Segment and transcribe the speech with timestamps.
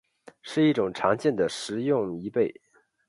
[0.41, 2.51] 是一种常见的食用贻贝。